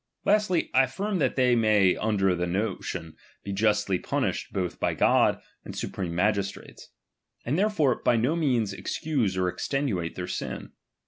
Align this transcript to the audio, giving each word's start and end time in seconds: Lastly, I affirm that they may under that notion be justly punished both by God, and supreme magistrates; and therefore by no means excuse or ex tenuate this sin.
Lastly, 0.25 0.71
I 0.73 0.85
affirm 0.85 1.19
that 1.19 1.35
they 1.35 1.55
may 1.55 1.95
under 1.95 2.33
that 2.33 2.47
notion 2.47 3.15
be 3.43 3.51
justly 3.53 3.99
punished 3.99 4.51
both 4.51 4.79
by 4.79 4.95
God, 4.95 5.39
and 5.63 5.75
supreme 5.77 6.15
magistrates; 6.15 6.89
and 7.45 7.55
therefore 7.55 8.01
by 8.01 8.15
no 8.15 8.35
means 8.35 8.73
excuse 8.73 9.37
or 9.37 9.47
ex 9.47 9.67
tenuate 9.67 10.15
this 10.15 10.33
sin. 10.33 10.71